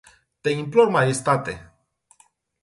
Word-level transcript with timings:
Te 0.47 0.53
implor 0.61 0.89
majestate. 0.95 1.55